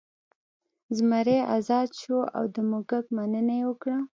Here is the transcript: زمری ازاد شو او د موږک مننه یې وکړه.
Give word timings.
زمری 0.97 1.37
ازاد 1.55 1.89
شو 2.01 2.17
او 2.37 2.43
د 2.55 2.57
موږک 2.69 3.05
مننه 3.17 3.53
یې 3.59 3.63
وکړه. 3.67 3.97